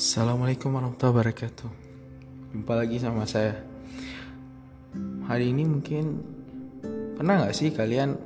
[0.00, 1.68] Assalamualaikum warahmatullahi wabarakatuh.
[2.56, 3.60] Jumpa lagi sama saya.
[5.28, 6.24] Hari ini mungkin
[7.20, 8.16] Pernah gak sih kalian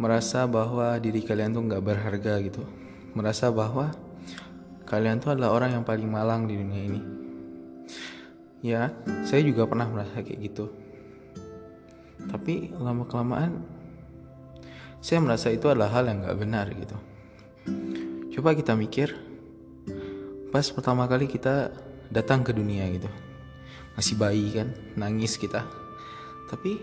[0.00, 2.64] Merasa bahwa diri kalian tuh gak berharga gitu?
[3.12, 3.92] Merasa bahwa
[4.88, 7.00] Kalian tuh adalah orang yang paling malang di dunia ini?
[8.64, 8.88] Ya,
[9.28, 10.72] saya juga pernah merasa kayak gitu.
[12.32, 13.60] Tapi lama kelamaan
[14.96, 16.96] Saya merasa itu adalah hal yang gak benar gitu.
[18.32, 19.31] Coba kita mikir
[20.52, 21.72] pas pertama kali kita
[22.12, 23.08] datang ke dunia gitu.
[23.96, 24.68] Masih bayi kan
[25.00, 25.64] nangis kita.
[26.52, 26.76] Tapi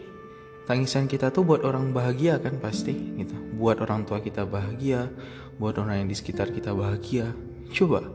[0.65, 3.37] tangisan kita tuh buat orang bahagia kan pasti gitu.
[3.53, 5.13] Buat orang tua kita bahagia
[5.61, 7.29] buat orang yang di sekitar kita bahagia.
[7.69, 8.09] Coba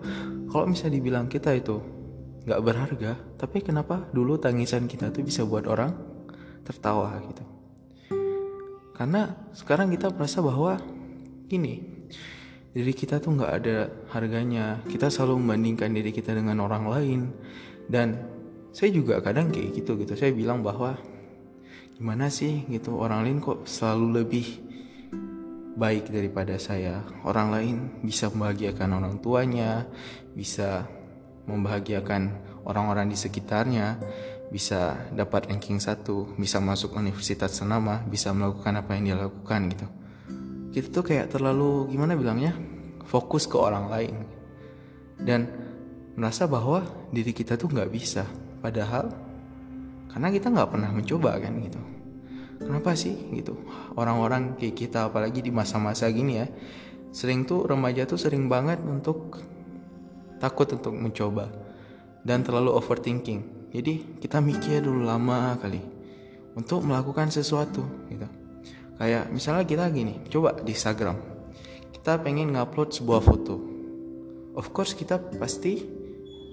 [0.51, 1.79] kalau misalnya dibilang kita itu
[2.45, 5.95] nggak berharga tapi kenapa dulu tangisan kita tuh bisa buat orang
[6.67, 7.45] tertawa gitu?
[8.95, 10.79] Karena sekarang kita merasa bahwa
[11.51, 11.83] ini
[12.75, 14.83] diri kita tuh nggak ada harganya.
[14.85, 17.21] Kita selalu membandingkan diri kita dengan orang lain.
[17.87, 18.19] Dan
[18.75, 20.19] saya juga kadang kayak gitu gitu.
[20.19, 20.99] Saya bilang bahwa
[21.95, 22.67] gimana sih?
[22.67, 22.91] Gitu.
[22.91, 24.47] Orang lain kok selalu lebih
[25.79, 27.07] baik daripada saya.
[27.23, 29.87] Orang lain bisa membahagiakan orang tuanya
[30.35, 30.91] bisa
[31.47, 32.35] membahagiakan
[32.67, 34.03] orang-orang di sekitarnya
[34.51, 39.87] bisa dapat ranking satu bisa masuk universitas ternama bisa melakukan apa yang dia lakukan gitu
[40.75, 42.51] kita tuh kayak terlalu gimana bilangnya
[43.07, 44.17] fokus ke orang lain.
[45.15, 45.47] Dan
[46.19, 46.83] merasa bahwa
[47.15, 48.27] diri kita tuh nggak bisa.
[48.59, 49.07] Padahal
[50.11, 51.79] karena kita nggak pernah mencoba kan gitu.
[52.59, 53.55] Kenapa sih gitu?
[53.95, 56.51] Orang-orang kayak kita apalagi di masa-masa gini ya
[57.15, 59.39] sering tuh remaja tuh sering banget untuk
[60.43, 61.55] takut untuk mencoba.
[62.27, 63.71] Dan terlalu overthinking.
[63.71, 65.79] Jadi kita mikir dulu lama kali
[66.59, 68.44] untuk melakukan sesuatu gitu
[68.95, 71.19] Kayak misalnya kita gini, coba di Instagram.
[71.91, 73.57] Kita pengen ngupload sebuah foto.
[74.55, 75.83] Of course kita pasti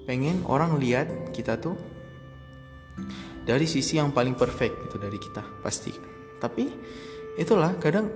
[0.09, 1.77] pengen orang lihat kita tuh
[3.45, 5.93] dari sisi yang paling perfect itu dari kita pasti.
[6.41, 6.65] Tapi
[7.37, 8.09] itulah kadang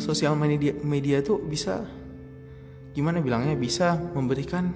[0.00, 1.84] sosial media media tuh bisa
[2.96, 4.72] gimana bilangnya bisa memberikan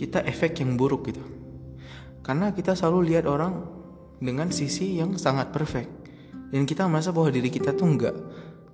[0.00, 1.20] kita efek yang buruk gitu.
[2.24, 3.60] Karena kita selalu lihat orang
[4.16, 5.99] dengan sisi yang sangat perfect
[6.50, 8.16] dan kita merasa bahwa diri kita tuh nggak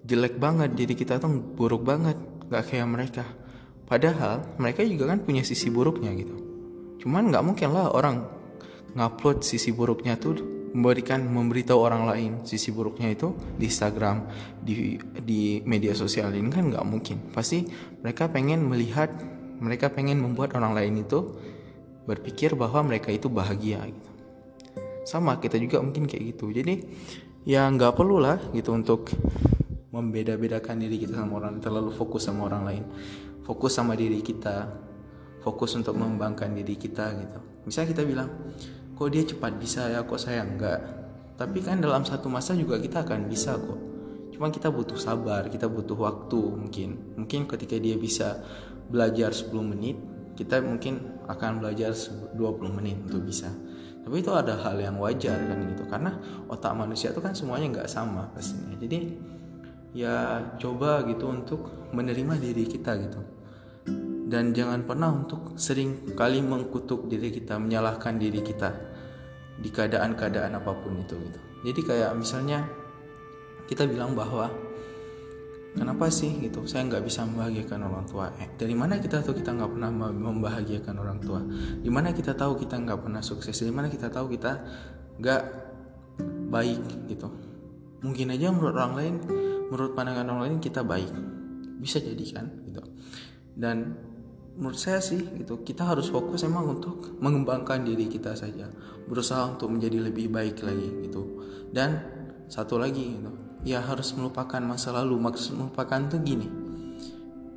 [0.07, 2.17] jelek banget diri kita tuh buruk banget
[2.49, 3.25] nggak kayak mereka.
[3.87, 6.35] Padahal mereka juga kan punya sisi buruknya gitu.
[7.03, 8.27] Cuman nggak mungkin lah orang
[8.97, 14.27] ngupload sisi buruknya tuh memberikan memberitahu orang lain sisi buruknya itu di Instagram
[14.61, 16.35] di di media sosial.
[16.35, 17.31] Ini kan nggak mungkin.
[17.31, 17.63] Pasti
[18.03, 19.13] mereka pengen melihat
[19.61, 21.33] mereka pengen membuat orang lain itu
[22.05, 24.11] berpikir bahwa mereka itu bahagia gitu.
[25.07, 26.51] Sama kita juga mungkin kayak gitu.
[26.51, 26.75] Jadi
[27.47, 29.15] ya nggak perlu lah gitu untuk
[29.95, 31.63] membeda-bedakan diri kita sama orang.
[31.63, 32.85] Terlalu fokus sama orang lain.
[33.47, 34.67] Fokus sama diri kita.
[35.41, 37.39] Fokus untuk mengembangkan diri kita gitu.
[37.71, 38.29] Misalnya kita bilang
[38.99, 40.03] kok dia cepat bisa ya?
[40.03, 41.07] Kok saya enggak
[41.37, 43.81] tapi kan dalam satu masa juga kita akan bisa kok.
[44.33, 47.15] Cuma kita butuh sabar kita butuh waktu mungkin.
[47.15, 48.41] Mungkin ketika dia bisa
[48.91, 49.97] belajar 10 menit
[50.37, 52.37] kita mungkin akan belajar 20
[52.77, 53.49] menit untuk bisa
[54.07, 55.83] tapi itu ada hal yang wajar kan gitu.
[55.91, 56.15] Karena
[56.47, 58.79] otak manusia itu kan semuanya nggak sama pastinya.
[58.79, 59.19] Jadi
[59.99, 63.19] ya coba gitu untuk menerima diri kita gitu.
[64.31, 68.71] Dan jangan pernah untuk sering kali mengkutuk diri kita menyalahkan diri kita
[69.59, 71.41] di keadaan-keadaan apa pun itu gitu.
[71.67, 72.63] Jadi kayak misalnya
[73.67, 74.47] kita bilang bahwa
[75.77, 76.65] kenapa sih gitu?
[76.65, 78.33] Saya nggak bisa membahagiakan orang tua.
[78.41, 81.45] Eh, dari mana kita tahu kita nggak pernah membahagiakan orang tua?
[81.79, 83.55] Di mana kita tahu kita nggak pernah sukses?
[83.55, 84.53] Di mana kita tahu kita
[85.21, 85.43] nggak
[86.49, 86.83] baik
[87.13, 87.29] gitu?
[88.01, 89.15] Mungkin aja menurut orang lain
[89.69, 91.13] menurut pandangan orang lain kita baik.
[91.79, 92.83] Bisa jadi kan gitu.
[93.53, 93.95] Dan
[94.57, 98.73] menurut saya sih gitu kita harus fokus emang untuk mengembangkan diri kita saja.
[99.07, 101.45] Berusaha untuk menjadi lebih baik lagi gitu.
[101.69, 102.01] Dan
[102.49, 105.19] satu lagi gitu ya harus melupakan masa lalu.
[105.19, 106.47] Maksud melupakan tuh gini.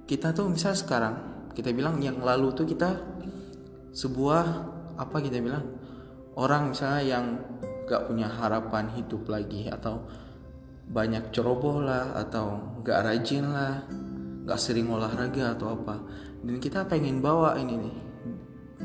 [0.09, 2.97] Kita tuh misal sekarang kita bilang yang lalu tuh kita
[3.93, 4.45] sebuah
[4.97, 5.69] apa kita bilang?
[6.33, 7.25] Orang misalnya yang
[7.85, 10.01] gak punya harapan hidup lagi atau
[10.89, 13.85] banyak ceroboh lah atau gak rajin lah
[14.49, 16.01] gak sering olahraga atau apa.
[16.41, 17.95] Dan kita pengen bawa ini nih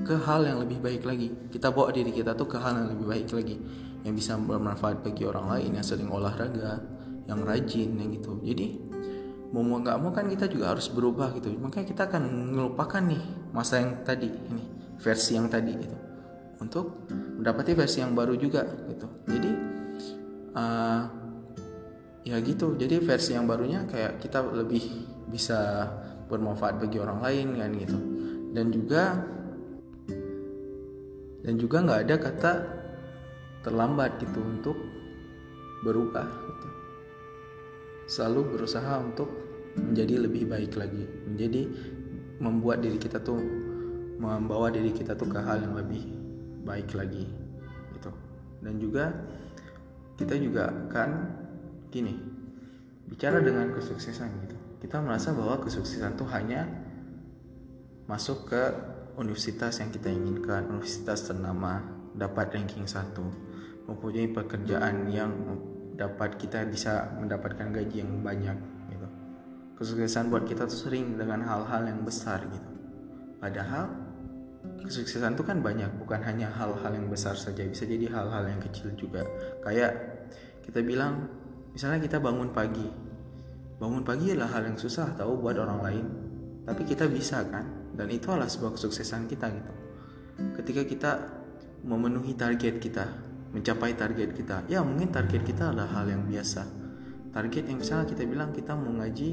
[0.04, 1.32] ke hal yang lebih baik lagi.
[1.48, 3.56] Kita bawa diri kita tuh ke hal yang lebih baik lagi
[4.04, 6.93] yang bisa bermanfaat bagi orang lain yang sering olahraga
[7.24, 8.40] yang rajin yang gitu.
[8.44, 8.66] Jadi
[9.54, 11.54] mau mau nggak mau kan kita juga harus berubah gitu.
[11.56, 13.22] Makanya kita akan melupakan nih
[13.54, 14.64] masa yang tadi ini
[14.98, 15.96] versi yang tadi gitu.
[16.58, 19.06] Untuk mendapati versi yang baru juga gitu.
[19.30, 19.50] Jadi
[20.56, 21.02] uh,
[22.24, 22.74] ya gitu.
[22.74, 24.82] Jadi versi yang barunya kayak kita lebih
[25.28, 25.88] bisa
[26.28, 27.98] bermanfaat bagi orang lain kan gitu.
[28.54, 29.02] Dan juga
[31.44, 32.52] dan juga nggak ada kata
[33.60, 34.76] terlambat gitu untuk
[35.84, 36.68] berubah gitu.
[38.06, 39.28] Selalu berusaha untuk
[39.78, 41.04] menjadi lebih baik lagi.
[41.28, 41.62] Menjadi
[42.38, 43.38] membuat diri kita tuh
[44.18, 46.02] membawa diri kita tuh ke hal yang lebih
[46.64, 47.26] baik lagi
[47.94, 48.10] gitu.
[48.62, 49.10] Dan juga
[50.14, 51.10] kita juga kan
[51.90, 52.14] gini
[53.10, 54.56] bicara dengan kesuksesan gitu.
[54.84, 56.68] Kita merasa bahwa kesuksesan tuh hanya
[58.04, 58.62] masuk ke
[59.16, 61.80] universitas yang kita inginkan universitas ternama
[62.14, 63.24] dapat ranking satu
[63.88, 65.32] mempunyai pekerjaan yang
[65.94, 68.58] dapat kita bisa mendapatkan gaji yang banyak
[68.90, 69.06] gitu.
[69.78, 72.70] Kesuksesan buat kita tuh sering dengan hal-hal yang besar gitu.
[73.38, 73.90] Padahal
[74.84, 78.90] kesuksesan itu kan banyak bukan hanya hal-hal yang besar saja bisa jadi hal-hal yang kecil
[78.98, 79.22] juga.
[79.62, 80.24] Kayak
[80.66, 81.30] kita bilang
[81.70, 82.86] misalnya kita bangun pagi.
[83.78, 86.06] Bangun pagi adalah hal yang susah tahu buat orang lain.
[86.64, 87.92] Tapi kita bisa kan?
[87.94, 89.72] Dan itu adalah sebuah kesuksesan kita gitu.
[90.58, 91.12] Ketika kita
[91.84, 93.04] memenuhi target kita
[93.54, 96.66] mencapai target kita ya mungkin target kita adalah hal yang biasa
[97.30, 99.30] target yang misalnya kita bilang kita mau ngaji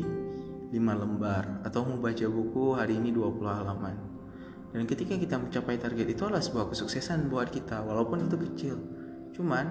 [0.71, 3.95] 5 lembar atau mau baca buku hari ini 20 halaman.
[4.71, 8.75] Dan ketika kita mencapai target itu adalah sebuah kesuksesan buat kita walaupun itu kecil.
[9.35, 9.67] Cuman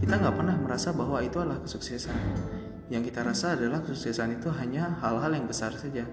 [0.00, 2.16] kita nggak pernah merasa bahwa itu adalah kesuksesan.
[2.88, 6.08] Yang kita rasa adalah kesuksesan itu hanya hal-hal yang besar saja.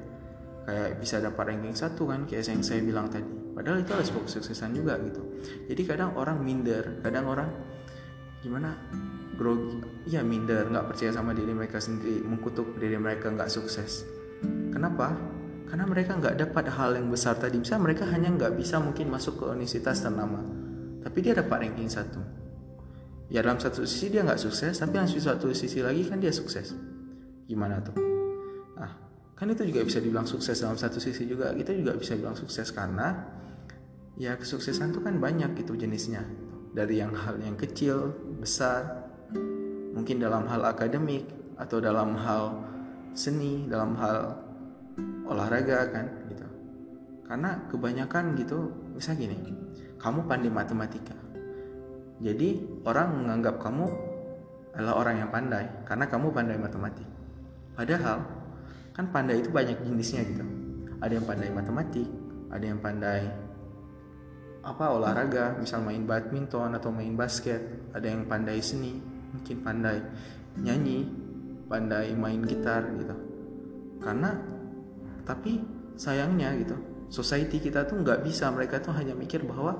[0.68, 3.37] Kayak bisa dapat ranking satu kan, kayak yang saya bilang tadi.
[3.57, 5.42] Padahal itu adalah sebuah kesuksesan juga gitu.
[5.65, 7.50] Jadi kadang orang minder, kadang orang
[8.45, 8.77] gimana
[9.33, 14.06] grogi, ya minder, nggak percaya sama diri mereka sendiri, mengkutuk diri mereka nggak sukses.
[14.69, 15.18] Kenapa?
[15.65, 17.57] Karena mereka nggak dapat hal yang besar tadi.
[17.57, 20.45] Bisa mereka hanya nggak bisa mungkin masuk ke universitas ternama,
[21.01, 22.21] tapi dia dapat ranking satu.
[23.33, 26.77] Ya dalam satu sisi dia nggak sukses, tapi dalam satu sisi lagi kan dia sukses.
[27.50, 27.98] Gimana tuh?
[28.77, 28.92] Nah,
[29.33, 31.57] kan itu juga bisa dibilang sukses dalam satu sisi juga.
[31.57, 33.18] Kita juga bisa bilang sukses karena
[34.18, 36.25] ya kesuksesan itu kan banyak itu jenisnya.
[36.74, 39.10] Dari yang hal yang kecil, besar,
[39.98, 41.25] mungkin dalam hal akademik
[41.58, 42.62] atau dalam hal
[43.18, 44.38] seni dalam hal
[45.25, 46.46] olahraga kan gitu.
[47.25, 49.38] Karena kebanyakan gitu bisa gini
[49.98, 51.18] kamu pandai matematika.
[52.22, 53.86] Jadi orang menganggap kamu
[54.78, 57.10] adalah orang yang pandai karena kamu pandai matematik.
[57.74, 58.22] Padahal
[58.94, 60.46] kan pandai itu banyak jenisnya gitu.
[61.02, 62.10] Ada yang pandai matematik
[62.48, 63.28] ada yang pandai
[64.63, 69.00] apa olahraga misal main badminton atau main basket ada yang pandai seni
[69.31, 69.98] mungkin pandai
[70.59, 71.07] nyanyi
[71.68, 73.15] pandai main gitar gitu.
[74.01, 74.31] Karena
[75.27, 75.59] tapi
[76.00, 76.75] sayangnya gitu
[77.12, 79.75] society kita tuh nggak bisa mereka tuh hanya mikir bahwa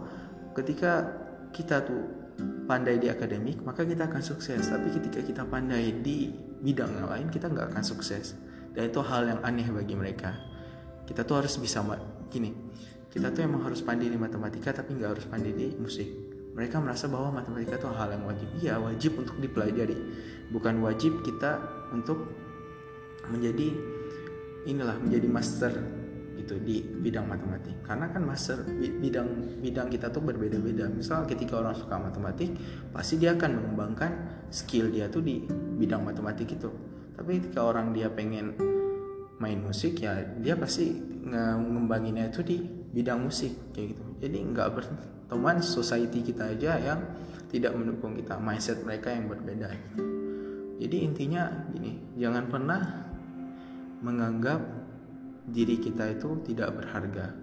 [0.56, 1.08] ketika
[1.52, 2.04] kita tuh
[2.68, 4.68] pandai di akademik maka kita akan sukses.
[4.68, 6.32] Tapi ketika kita pandai di
[6.62, 8.36] bidang yang lain kita nggak akan sukses.
[8.76, 10.38] Dan itu hal yang aneh bagi mereka.
[11.08, 11.82] Kita tuh harus bisa
[12.28, 12.52] gini
[13.08, 16.08] kita tuh emang harus pandai di matematika tapi nggak harus pandai di musik.
[16.58, 18.48] Mereka merasa bahwa matematika itu hal yang wajib.
[18.58, 19.98] Iya wajib untuk dipelajari.
[20.50, 21.62] Bukan wajib kita
[21.94, 22.34] untuk
[23.30, 23.78] menjadi
[24.66, 25.74] inilah menjadi master
[26.38, 27.82] itu di bidang matematik.
[27.86, 30.90] Karena kan master bidang bidang kita tuh berbeda-beda.
[30.90, 32.54] Misal ketika orang suka matematik
[32.90, 34.12] pasti dia akan mengembangkan
[34.50, 36.70] skill dia tuh di bidang matematik itu.
[37.18, 38.54] Tapi ketika orang dia pengen
[39.38, 40.98] main musik ya dia pasti
[41.28, 42.58] ngembanginnya itu di
[42.98, 44.04] bidang musik kayak gitu.
[44.18, 47.00] Jadi nggak berteman society kita aja yang
[47.54, 49.70] tidak mendukung kita mindset mereka yang berbeda
[50.78, 52.82] jadi intinya gini jangan pernah
[54.06, 54.62] menganggap
[55.50, 57.34] diri kita itu tidak berharga.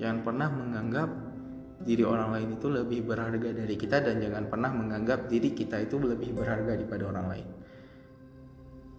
[0.00, 1.08] Jangan pernah menganggap
[1.84, 6.00] diri orang lain itu lebih berharga dari kita dan jangan pernah menganggap diri kita itu
[6.00, 7.48] lebih berharga daripada orang lain.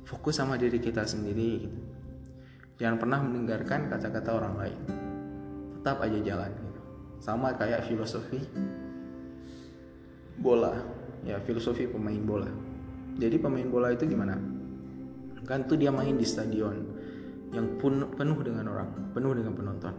[0.05, 1.79] Fokus sama diri kita sendiri gitu.
[2.77, 5.04] jangan pernah mendengarkan kata-kata orang lain
[5.85, 6.81] tetap aja jalan gitu.
[7.21, 8.41] sama kayak filosofi
[10.41, 10.73] bola.
[11.21, 12.49] Ya filosofi pemain bola.
[13.21, 14.33] Jadi pemain bola itu gimana?
[15.45, 16.89] Kan tuh dia main di stadion
[17.53, 19.93] yang pun penuh dengan orang penuh dengan penonton.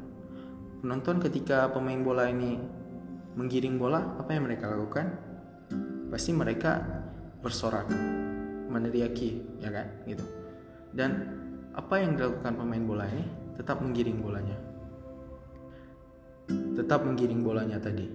[0.82, 2.58] Penonton ketika pemain bola ini
[3.38, 5.06] menggiring bola apa yang mereka lakukan?
[6.10, 6.82] Pasti mereka
[7.46, 7.86] bersorak
[8.74, 9.86] meneriaki ya kan?
[10.02, 10.26] Gitu.
[10.90, 11.30] Dan
[11.78, 13.22] apa yang dilakukan pemain bola ini?
[13.54, 14.65] Tetap menggiring bolanya
[16.48, 18.06] tetap menggiring bolanya tadi.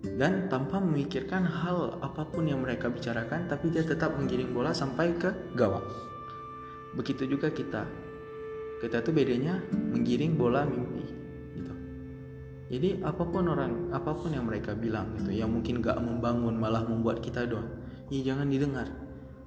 [0.00, 5.12] Dan tanpa memikirkan hal apa pun yang mereka bicarakan tapi dia tetap menggiring bola sampai
[5.16, 5.84] ke gawang.
[6.96, 7.84] Begitu juga kita.
[8.80, 11.04] Kita tuh bedanya menggiring bola mimpi
[11.52, 11.72] gitu.
[12.72, 16.80] Jadi apa pun orang apa pun yang mereka bilang gitu yang mungkin gak membangun malah
[16.80, 17.68] membuat kita down
[18.08, 18.88] ya jangan didengar.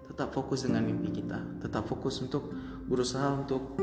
[0.06, 1.42] Tetap fokus dengan mimpi kita.
[1.66, 2.54] Tetap fokus untuk
[2.86, 3.74] berusaha untuk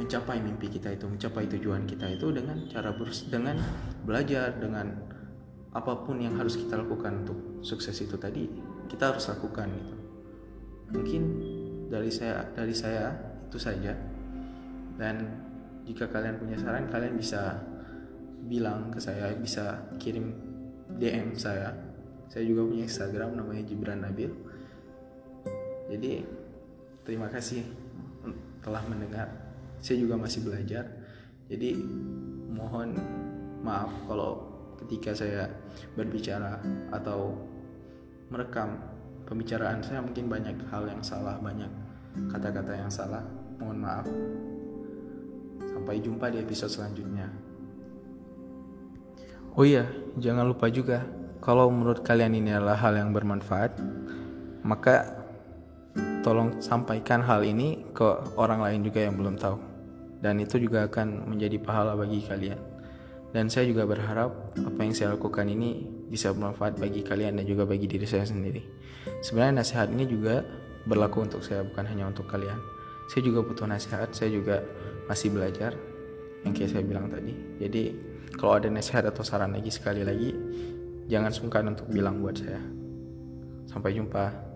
[0.00, 3.60] mencapai mimpi kita itu mencapai tujuan kita itu dengan cara bers dengan
[4.08, 4.96] belajar dengan
[5.76, 8.48] apa pun yang harus kita lakukan untuk sukses itu tadi
[8.88, 9.94] kita harus lakukan gitu.
[10.96, 11.22] Mungkin
[11.92, 13.12] dari saya dari saya
[13.46, 13.92] itu saja.
[14.96, 15.20] Dan
[15.84, 17.60] jika kalian punya saran kalian bisa
[18.48, 20.32] bilang ke saya bisa kirim
[20.96, 21.76] DM saya.
[22.32, 24.32] Saya juga punya Instagram namanya Jibran Nabil.
[25.92, 26.24] Jadi
[27.04, 27.62] terima kasih
[28.64, 29.49] telah mendengar
[29.80, 30.84] saya juga masih belajar.
[31.50, 31.76] Jadi
[32.52, 32.94] mohon
[33.64, 34.46] maaf kalau
[34.84, 35.50] ketika saya
[35.98, 36.60] berbicara
[36.94, 37.36] atau
[38.30, 38.78] merekam
[39.26, 41.68] pembicaraan saya mungkin banyak hal yang salah banyak
[42.30, 43.24] kata-kata yang salah.
[43.58, 44.06] Mohon maaf.
[45.60, 47.28] Sampai jumpa di episode selanjutnya.
[49.58, 49.84] Oh iya
[50.16, 51.02] jangan lupa juga
[51.42, 53.74] kalau menurut kalian ini adalah hal yang bermanfaat
[54.62, 55.20] maka
[56.20, 59.69] tolong sampaikan hal ini ke orang lain juga yang belum tahu
[60.20, 62.60] dan itu juga akan menjadi pahala bagi kalian.
[63.30, 67.62] Dan saya juga berharap apa yang saya lakukan ini bisa bermanfaat bagi kalian dan juga
[67.62, 68.60] bagi diri saya sendiri.
[69.22, 70.42] Sebenarnya nasihat ini juga
[70.84, 72.58] berlaku untuk saya bukan hanya untuk kalian.
[73.06, 74.62] Saya juga butuh nasihat, saya juga
[75.06, 75.74] masih belajar
[76.42, 77.34] yang kayak saya bilang tadi.
[77.62, 77.82] Jadi
[78.34, 80.34] kalau ada nasihat atau saran lagi sekali lagi
[81.06, 82.62] jangan sungkan untuk bilang buat saya.
[83.70, 84.49] Sampai jumpa.